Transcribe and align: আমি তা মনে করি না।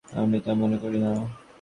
আমি 0.05 0.37
তা 0.45 0.51
মনে 0.53 0.77
করি 0.77 0.99
না। 0.99 1.11